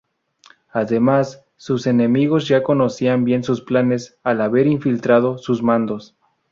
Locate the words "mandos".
5.61-6.17